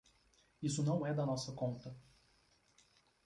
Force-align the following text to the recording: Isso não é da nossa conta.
Isso 0.63 0.81
não 0.81 1.05
é 1.05 1.13
da 1.13 1.27
nossa 1.27 1.51
conta. 1.51 1.95